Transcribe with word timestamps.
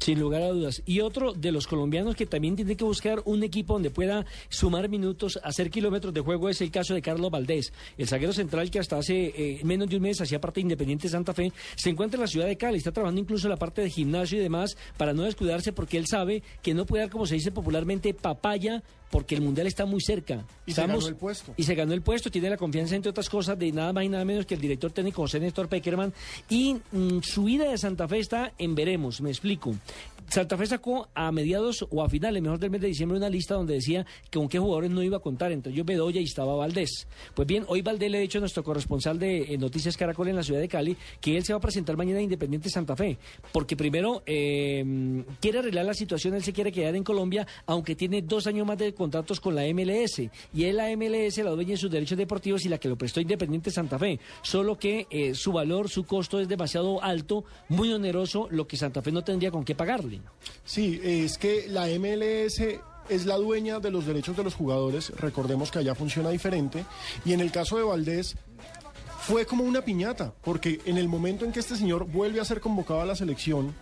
Sin 0.00 0.18
lugar 0.18 0.42
a 0.42 0.48
dudas. 0.48 0.82
Y 0.86 1.00
otro 1.00 1.34
de 1.34 1.52
los 1.52 1.66
colombianos 1.66 2.16
que 2.16 2.26
también 2.26 2.56
tiene 2.56 2.74
que 2.74 2.84
buscar 2.84 3.22
un 3.26 3.42
equipo 3.42 3.74
donde 3.74 3.90
pueda 3.90 4.24
sumar 4.48 4.88
minutos, 4.88 5.38
hacer 5.44 5.70
kilómetros 5.70 6.14
de 6.14 6.22
juego, 6.22 6.48
es 6.48 6.60
el 6.62 6.70
caso 6.70 6.94
de 6.94 7.02
Carlos 7.02 7.30
Valdés. 7.30 7.72
El 7.98 8.08
zaguero 8.08 8.32
central 8.32 8.70
que 8.70 8.78
hasta 8.78 8.96
hace 8.96 9.32
eh, 9.36 9.60
menos 9.62 9.88
de 9.90 9.96
un 9.96 10.02
mes 10.02 10.20
hacía 10.20 10.40
parte 10.40 10.60
de 10.60 10.62
Independiente 10.62 11.08
Santa 11.08 11.34
Fe, 11.34 11.52
se 11.76 11.90
encuentra 11.90 12.16
en 12.16 12.22
la 12.22 12.28
ciudad 12.28 12.46
de 12.46 12.56
Cali, 12.56 12.78
está 12.78 12.92
trabajando 12.92 13.20
incluso 13.20 13.46
en 13.46 13.50
la 13.50 13.56
parte 13.56 13.82
de 13.82 13.90
gimnasio 13.90 14.38
y 14.38 14.42
demás 14.42 14.76
para 14.96 15.12
no 15.12 15.22
descuidarse 15.22 15.72
porque 15.72 15.98
él 15.98 16.06
sabe 16.06 16.42
que 16.62 16.72
no 16.72 16.86
puede 16.86 17.04
dar, 17.04 17.10
como 17.10 17.26
se 17.26 17.34
dice 17.34 17.52
popularmente, 17.52 18.14
papaya 18.14 18.82
porque 19.10 19.34
el 19.34 19.40
mundial 19.40 19.66
está 19.66 19.84
muy 19.86 20.00
cerca. 20.00 20.44
Y 20.66 20.72
se 20.72 20.86
ganó 20.86 21.06
el 21.06 21.16
puesto. 21.16 21.52
Y 21.56 21.64
se 21.64 21.74
ganó 21.74 21.92
el 21.92 22.02
puesto, 22.02 22.30
tiene 22.30 22.48
la 22.50 22.56
confianza, 22.56 22.94
entre 22.94 23.10
otras 23.10 23.28
cosas, 23.28 23.58
de 23.58 23.72
nada 23.72 23.92
más 23.92 24.04
y 24.04 24.08
nada 24.08 24.24
menos 24.24 24.46
que 24.46 24.54
el 24.54 24.60
director 24.60 24.92
técnico 24.92 25.22
José 25.22 25.40
Néstor 25.40 25.68
Peckerman. 25.68 26.12
Y 26.48 26.76
mm, 26.92 27.20
su 27.22 27.48
ida 27.48 27.70
de 27.70 27.78
Santa 27.78 28.06
Fe 28.06 28.20
está 28.20 28.52
en 28.58 28.74
veremos, 28.74 29.20
me 29.20 29.30
explico. 29.30 29.74
Santa 30.30 30.56
Fe 30.56 30.66
sacó 30.66 31.08
a 31.12 31.32
mediados 31.32 31.84
o 31.90 32.04
a 32.04 32.08
finales, 32.08 32.40
mejor 32.40 32.60
del 32.60 32.70
mes 32.70 32.80
de 32.80 32.86
diciembre, 32.86 33.18
una 33.18 33.28
lista 33.28 33.54
donde 33.54 33.74
decía 33.74 34.06
que 34.30 34.38
con 34.38 34.48
qué 34.48 34.60
jugadores 34.60 34.88
no 34.90 35.02
iba 35.02 35.16
a 35.16 35.20
contar, 35.20 35.50
entre 35.50 35.72
ellos 35.72 35.84
Bedoya 35.84 36.20
y 36.20 36.24
estaba 36.24 36.54
Valdés. 36.54 37.08
Pues 37.34 37.48
bien, 37.48 37.64
hoy 37.66 37.82
Valdés 37.82 38.12
le 38.12 38.18
ha 38.18 38.20
dicho 38.20 38.38
a 38.38 38.40
nuestro 38.40 38.62
corresponsal 38.62 39.18
de 39.18 39.52
eh, 39.52 39.58
Noticias 39.58 39.96
Caracol 39.96 40.28
en 40.28 40.36
la 40.36 40.44
ciudad 40.44 40.60
de 40.60 40.68
Cali 40.68 40.96
que 41.20 41.36
él 41.36 41.44
se 41.44 41.52
va 41.52 41.56
a 41.56 41.60
presentar 41.60 41.96
mañana 41.96 42.20
a 42.20 42.22
Independiente 42.22 42.70
Santa 42.70 42.94
Fe, 42.94 43.18
porque 43.52 43.76
primero 43.76 44.22
eh, 44.24 45.24
quiere 45.40 45.58
arreglar 45.58 45.86
la 45.86 45.94
situación, 45.94 46.34
él 46.34 46.44
se 46.44 46.52
quiere 46.52 46.70
quedar 46.70 46.94
en 46.94 47.02
Colombia, 47.02 47.44
aunque 47.66 47.96
tiene 47.96 48.22
dos 48.22 48.46
años 48.46 48.64
más 48.64 48.78
de 48.78 48.94
contratos 49.00 49.40
con 49.40 49.54
la 49.54 49.62
MLS, 49.72 50.18
y 50.52 50.64
él 50.64 50.76
la 50.76 50.94
MLS 50.94 51.38
la 51.38 51.52
dueña 51.52 51.70
de 51.70 51.76
sus 51.78 51.90
derechos 51.90 52.18
deportivos 52.18 52.66
y 52.66 52.68
la 52.68 52.76
que 52.76 52.86
lo 52.86 52.98
prestó 52.98 53.18
Independiente 53.18 53.70
Santa 53.70 53.98
Fe, 53.98 54.20
solo 54.42 54.76
que 54.76 55.06
eh, 55.08 55.34
su 55.34 55.52
valor, 55.52 55.88
su 55.88 56.04
costo 56.04 56.38
es 56.38 56.48
demasiado 56.48 57.02
alto, 57.02 57.44
muy 57.70 57.90
oneroso, 57.94 58.46
lo 58.50 58.68
que 58.68 58.76
Santa 58.76 59.00
Fe 59.00 59.10
no 59.10 59.24
tendría 59.24 59.50
con 59.50 59.64
qué 59.64 59.74
pagarle. 59.74 60.20
Sí, 60.66 61.00
es 61.02 61.38
que 61.38 61.66
la 61.68 61.86
MLS 61.86 62.60
es 63.08 63.24
la 63.24 63.36
dueña 63.38 63.80
de 63.80 63.90
los 63.90 64.04
derechos 64.04 64.36
de 64.36 64.44
los 64.44 64.54
jugadores, 64.54 65.08
recordemos 65.16 65.70
que 65.70 65.78
allá 65.78 65.94
funciona 65.94 66.28
diferente, 66.28 66.84
y 67.24 67.32
en 67.32 67.40
el 67.40 67.50
caso 67.50 67.78
de 67.78 67.84
Valdés 67.84 68.36
fue 69.20 69.46
como 69.46 69.64
una 69.64 69.80
piñata, 69.80 70.34
porque 70.44 70.80
en 70.84 70.98
el 70.98 71.08
momento 71.08 71.46
en 71.46 71.52
que 71.52 71.60
este 71.60 71.76
señor 71.76 72.04
vuelve 72.04 72.38
a 72.38 72.44
ser 72.44 72.60
convocado 72.60 73.00
a 73.00 73.06
la 73.06 73.16
selección, 73.16 73.74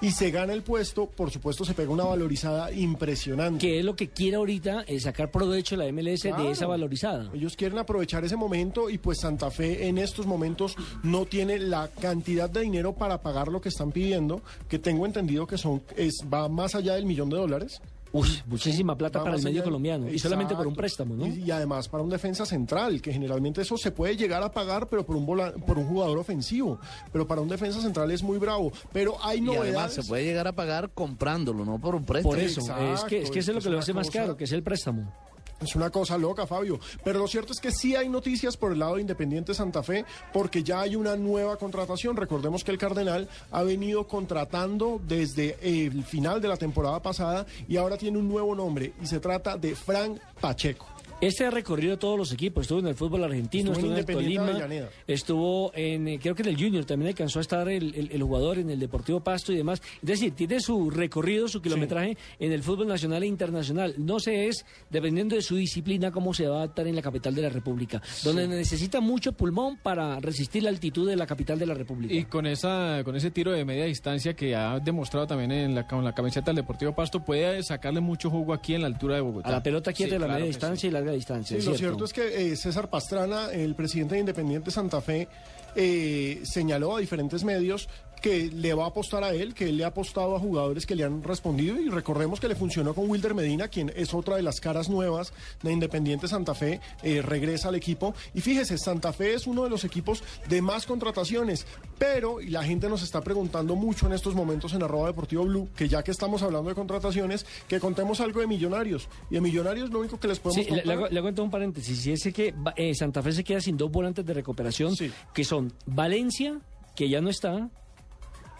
y 0.00 0.10
se 0.12 0.30
gana 0.30 0.52
el 0.52 0.62
puesto, 0.62 1.06
por 1.06 1.30
supuesto 1.30 1.64
se 1.64 1.74
pega 1.74 1.90
una 1.90 2.04
valorizada 2.04 2.72
impresionante. 2.72 3.58
Que 3.66 3.78
es 3.78 3.84
lo 3.84 3.96
que 3.96 4.08
quiere 4.08 4.36
ahorita, 4.36 4.82
es 4.86 5.04
sacar 5.04 5.30
provecho 5.30 5.76
la 5.76 5.86
MLS 5.92 6.22
Claro. 6.22 6.44
de 6.44 6.50
esa 6.52 6.66
valorizada. 6.66 7.30
Ellos 7.34 7.56
quieren 7.56 7.78
aprovechar 7.78 8.24
ese 8.24 8.36
momento 8.36 8.90
y 8.90 8.98
pues 8.98 9.20
Santa 9.20 9.50
Fe 9.50 9.86
en 9.88 9.98
estos 9.98 10.26
momentos 10.26 10.76
no 11.02 11.24
tiene 11.26 11.58
la 11.58 11.88
cantidad 11.88 12.48
de 12.50 12.60
dinero 12.62 12.94
para 12.94 13.22
pagar 13.22 13.48
lo 13.48 13.60
que 13.60 13.68
están 13.70 13.92
pidiendo, 13.92 14.42
que 14.68 14.78
tengo 14.78 15.06
entendido 15.06 15.46
que 15.46 15.58
son 15.58 15.82
es 15.96 16.24
va 16.32 16.48
más 16.48 16.74
allá 16.74 16.94
del 16.94 17.06
millón 17.06 17.30
de 17.30 17.36
dólares. 17.36 17.80
Uy, 18.12 18.28
muchísima 18.46 18.96
plata 18.98 19.20
para 19.20 19.30
el 19.30 19.36
más 19.36 19.44
medio 19.44 19.62
colombiano. 19.62 20.10
Y 20.10 20.18
solamente 20.18 20.54
por 20.56 20.66
un 20.66 20.74
préstamo, 20.74 21.14
¿no? 21.14 21.26
Y, 21.28 21.44
y 21.44 21.50
además 21.50 21.88
para 21.88 22.02
un 22.02 22.10
defensa 22.10 22.44
central, 22.44 23.00
que 23.00 23.12
generalmente 23.12 23.62
eso 23.62 23.76
se 23.76 23.92
puede 23.92 24.16
llegar 24.16 24.42
a 24.42 24.50
pagar, 24.50 24.88
pero 24.88 25.06
por 25.06 25.14
un 25.16 25.24
vola- 25.24 25.52
por 25.52 25.78
un 25.78 25.86
jugador 25.86 26.18
ofensivo. 26.18 26.80
Pero 27.12 27.26
para 27.26 27.40
un 27.40 27.48
defensa 27.48 27.80
central 27.80 28.10
es 28.10 28.22
muy 28.22 28.38
bravo. 28.38 28.72
Pero 28.92 29.16
hay 29.22 29.38
Y 29.38 29.42
además 29.42 29.56
novedades. 29.58 29.94
se 29.94 30.02
puede 30.04 30.24
llegar 30.24 30.48
a 30.48 30.52
pagar 30.52 30.90
comprándolo, 30.90 31.64
no 31.64 31.78
por 31.80 31.94
un 31.94 32.04
préstamo. 32.04 32.34
Por 32.34 32.40
eso, 32.42 32.60
Exacto, 32.62 32.84
es 32.94 33.04
que, 33.04 33.22
es 33.22 33.30
que 33.30 33.38
eso 33.38 33.52
es 33.52 33.56
lo 33.56 33.62
que 33.62 33.70
lo 33.70 33.78
hace 33.78 33.92
más 33.92 34.08
cosa- 34.08 34.18
caro, 34.20 34.36
que 34.36 34.44
es 34.44 34.52
el 34.52 34.62
préstamo. 34.64 35.12
Es 35.60 35.76
una 35.76 35.90
cosa 35.90 36.16
loca, 36.16 36.46
Fabio. 36.46 36.80
Pero 37.04 37.18
lo 37.18 37.28
cierto 37.28 37.52
es 37.52 37.60
que 37.60 37.70
sí 37.70 37.94
hay 37.94 38.08
noticias 38.08 38.56
por 38.56 38.72
el 38.72 38.78
lado 38.78 38.94
de 38.94 39.02
Independiente 39.02 39.54
Santa 39.54 39.82
Fe, 39.82 40.04
porque 40.32 40.62
ya 40.62 40.80
hay 40.80 40.96
una 40.96 41.16
nueva 41.16 41.56
contratación. 41.56 42.16
Recordemos 42.16 42.64
que 42.64 42.70
el 42.70 42.78
Cardenal 42.78 43.28
ha 43.50 43.62
venido 43.62 44.06
contratando 44.06 45.00
desde 45.06 45.58
el 45.60 46.04
final 46.04 46.40
de 46.40 46.48
la 46.48 46.56
temporada 46.56 47.02
pasada 47.02 47.46
y 47.68 47.76
ahora 47.76 47.98
tiene 47.98 48.18
un 48.18 48.28
nuevo 48.28 48.54
nombre 48.54 48.94
y 49.02 49.06
se 49.06 49.20
trata 49.20 49.58
de 49.58 49.74
Frank 49.74 50.18
Pacheco. 50.40 50.99
Este 51.20 51.44
ha 51.44 51.50
recorrido 51.50 51.98
todos 51.98 52.16
los 52.18 52.32
equipos, 52.32 52.62
estuvo 52.62 52.78
en 52.80 52.86
el 52.86 52.94
fútbol 52.94 53.24
argentino, 53.24 53.72
Estuvo 53.72 53.94
estuvo, 53.94 54.14
en 54.14 54.20
el 54.20 54.24
Tolima, 54.46 54.88
estuvo 55.06 55.72
en, 55.74 56.08
eh, 56.08 56.18
creo 56.20 56.34
que 56.34 56.42
en 56.42 56.48
el 56.48 56.56
Junior, 56.56 56.84
también 56.84 57.08
alcanzó 57.08 57.38
a 57.40 57.42
estar 57.42 57.68
el, 57.68 57.94
el- 57.94 58.10
el 58.12 58.22
jugador 58.22 58.58
en 58.58 58.70
el 58.70 58.78
Deportivo 58.78 59.20
Pasto 59.20 59.52
y 59.52 59.56
demás. 59.56 59.82
Es 60.02 60.08
decir, 60.08 60.32
tiene 60.34 60.60
su 60.60 60.90
recorrido, 60.90 61.48
su 61.48 61.60
kilometraje 61.60 62.16
en 62.38 62.52
el 62.52 62.62
fútbol 62.62 62.86
nacional 62.88 63.22
e 63.22 63.26
internacional. 63.26 63.94
No 63.98 64.18
sé 64.18 64.48
es, 64.48 64.64
dependiendo 64.88 65.36
de 65.36 65.42
su 65.42 65.56
disciplina, 65.56 66.10
cómo 66.10 66.32
se 66.32 66.46
va 66.46 66.56
a 66.56 66.58
adaptar 66.60 66.86
en 66.86 66.96
la 66.96 67.02
capital 67.02 67.34
de 67.34 67.42
la 67.42 67.48
República, 67.50 68.00
donde 68.24 68.48
necesita 68.48 69.00
mucho 69.00 69.32
pulmón 69.32 69.76
para 69.82 70.18
resistir 70.20 70.62
la 70.62 70.70
altitud 70.70 71.08
de 71.08 71.16
la 71.16 71.26
capital 71.26 71.58
de 71.58 71.66
la 71.66 71.74
República. 71.74 72.14
Y 72.14 72.24
con 72.24 72.46
esa 72.46 73.02
con 73.04 73.16
ese 73.16 73.30
tiro 73.30 73.52
de 73.52 73.64
media 73.64 73.84
distancia 73.84 74.34
que 74.34 74.54
ha 74.54 74.78
demostrado 74.80 75.26
también 75.26 75.52
en 75.52 75.74
la, 75.74 75.86
con 75.86 76.04
la 76.04 76.14
camiseta 76.14 76.46
del 76.46 76.56
Deportivo 76.56 76.94
Pasto, 76.94 77.24
puede 77.24 77.62
sacarle 77.62 78.00
mucho 78.00 78.30
jugo 78.30 78.52
aquí 78.54 78.74
en 78.74 78.82
la 78.82 78.86
altura 78.86 79.16
de 79.16 79.20
Bogotá. 79.20 79.48
a 79.48 79.52
la 79.52 79.62
pelota 79.62 79.92
quieta 79.92 80.10
Sí, 80.10 80.12
de 80.14 80.18
la 80.18 80.26
claro 80.26 80.40
media 80.40 80.46
distancia 80.48 80.88
y 80.88 80.90
larga 81.10 81.16
distancia. 81.16 81.60
Sí, 81.60 81.66
lo 81.66 81.76
cierto. 81.76 81.78
cierto 81.78 82.04
es 82.04 82.12
que 82.12 82.52
eh, 82.52 82.56
César 82.56 82.88
Pastrana, 82.88 83.50
el 83.52 83.74
presidente 83.74 84.14
de 84.14 84.20
Independiente 84.20 84.70
Santa 84.70 85.00
Fe, 85.00 85.28
eh, 85.74 86.40
señaló 86.42 86.96
a 86.96 87.00
diferentes 87.00 87.44
medios 87.44 87.88
que 88.20 88.50
le 88.50 88.74
va 88.74 88.84
a 88.84 88.88
apostar 88.88 89.24
a 89.24 89.32
él, 89.32 89.54
que 89.54 89.68
él 89.68 89.76
le 89.78 89.84
ha 89.84 89.88
apostado 89.88 90.36
a 90.36 90.40
jugadores 90.40 90.86
que 90.86 90.94
le 90.94 91.04
han 91.04 91.22
respondido 91.22 91.80
y 91.80 91.88
recordemos 91.88 92.38
que 92.40 92.48
le 92.48 92.54
funcionó 92.54 92.94
con 92.94 93.08
Wilder 93.10 93.34
Medina, 93.34 93.68
quien 93.68 93.92
es 93.96 94.14
otra 94.14 94.36
de 94.36 94.42
las 94.42 94.60
caras 94.60 94.88
nuevas 94.88 95.32
de 95.62 95.72
Independiente 95.72 96.28
Santa 96.28 96.54
Fe, 96.54 96.80
eh, 97.02 97.22
regresa 97.22 97.68
al 97.68 97.74
equipo 97.74 98.14
y 98.34 98.40
fíjese, 98.40 98.78
Santa 98.78 99.12
Fe 99.12 99.34
es 99.34 99.46
uno 99.46 99.64
de 99.64 99.70
los 99.70 99.84
equipos 99.84 100.22
de 100.48 100.62
más 100.62 100.86
contrataciones, 100.86 101.66
pero 101.98 102.40
y 102.40 102.48
la 102.50 102.62
gente 102.62 102.88
nos 102.88 103.02
está 103.02 103.20
preguntando 103.20 103.74
mucho 103.76 104.06
en 104.06 104.12
estos 104.12 104.34
momentos 104.34 104.72
en 104.74 104.82
arroba 104.82 105.06
deportivo 105.08 105.44
blue, 105.44 105.68
que 105.76 105.88
ya 105.88 106.02
que 106.02 106.10
estamos 106.10 106.42
hablando 106.42 106.68
de 106.68 106.74
contrataciones, 106.74 107.46
que 107.68 107.80
contemos 107.80 108.20
algo 108.20 108.40
de 108.40 108.46
millonarios 108.46 109.08
y 109.30 109.34
de 109.34 109.40
millonarios 109.40 109.90
lo 109.90 110.00
único 110.00 110.18
que 110.20 110.28
les 110.28 110.38
podemos 110.38 110.64
Sí, 110.64 110.70
contar- 110.70 111.12
le 111.12 111.18
entonces 111.20 111.44
un 111.44 111.50
paréntesis. 111.50 112.00
Si 112.00 112.12
ese 112.12 112.32
que 112.32 112.54
eh, 112.76 112.94
Santa 112.94 113.22
Fe 113.22 113.32
se 113.32 113.44
queda 113.44 113.60
sin 113.60 113.76
dos 113.76 113.90
volantes 113.90 114.24
de 114.26 114.34
recuperación, 114.34 114.94
Sí. 114.96 115.10
que 115.32 115.44
son 115.44 115.72
Valencia, 115.86 116.60
que 116.96 117.08
ya 117.08 117.20
no 117.20 117.30
está, 117.30 117.70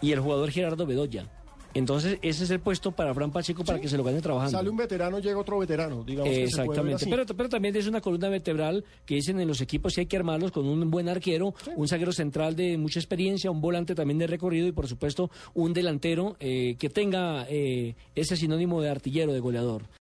y 0.01 0.11
el 0.11 0.19
jugador 0.19 0.49
Gerardo 0.51 0.85
Bedoya. 0.85 1.27
Entonces, 1.73 2.19
ese 2.21 2.43
es 2.43 2.49
el 2.51 2.59
puesto 2.59 2.91
para 2.91 3.13
Fran 3.13 3.31
Pacheco 3.31 3.63
para 3.63 3.77
Sí. 3.77 3.83
que 3.83 3.87
se 3.87 3.95
lo 3.95 4.03
gane 4.03 4.19
trabajando. 4.19 4.57
Sale 4.57 4.69
un 4.69 4.75
veterano, 4.75 5.19
llega 5.19 5.39
otro 5.39 5.57
veterano, 5.57 6.03
digamos 6.03 6.29
que 6.29 6.49
se 6.49 6.65
puede 6.65 6.81
ver 6.81 6.93
Exactamente, 6.95 7.05
pero, 7.09 7.25
pero 7.37 7.47
también 7.47 7.73
es 7.77 7.87
una 7.87 8.01
columna 8.01 8.27
vertebral 8.27 8.83
que 9.05 9.15
dicen 9.15 9.39
en 9.39 9.47
los 9.47 9.61
equipos 9.61 9.95
que 9.95 10.01
hay 10.01 10.07
que 10.07 10.17
armarlos 10.17 10.51
con 10.51 10.67
un 10.67 10.91
buen 10.91 11.07
arquero, 11.07 11.53
un 11.77 11.87
zaguero 11.87 12.11
central 12.11 12.57
de 12.57 12.77
mucha 12.77 12.99
experiencia, 12.99 13.49
un 13.51 13.61
volante 13.61 13.95
también 13.95 14.17
de 14.17 14.27
recorrido 14.27 14.67
y 14.67 14.73
por 14.73 14.87
supuesto 14.89 15.31
un 15.53 15.71
delantero 15.71 16.35
eh, 16.41 16.75
que 16.77 16.89
tenga 16.89 17.45
eh, 17.49 17.95
ese 18.15 18.35
sinónimo 18.35 18.81
de 18.81 18.89
artillero, 18.89 19.31
de 19.31 19.39
goleador. 19.39 19.83